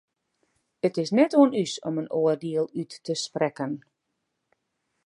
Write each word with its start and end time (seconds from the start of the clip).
It 0.87 0.93
is 1.03 1.13
net 1.17 1.31
oan 1.39 1.53
ús 1.63 1.73
om 1.87 1.99
in 2.01 2.09
oardiel 2.19 2.67
út 2.81 2.91
te 3.05 3.13
sprekken. 3.25 3.73